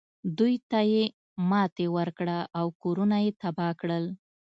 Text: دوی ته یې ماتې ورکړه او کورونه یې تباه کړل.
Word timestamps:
دوی 0.37 0.55
ته 0.69 0.79
یې 0.91 1.03
ماتې 1.49 1.85
ورکړه 1.95 2.37
او 2.59 2.65
کورونه 2.81 3.17
یې 3.25 3.31
تباه 3.41 3.71
کړل. 3.81 4.05